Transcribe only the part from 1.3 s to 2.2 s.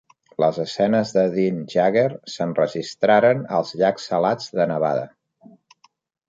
Dean Jagger